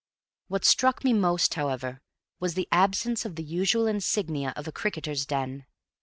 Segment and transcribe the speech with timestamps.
[0.47, 2.01] What struck me most, however,
[2.39, 5.67] was the absence of the usual insignia of a cricketer's den.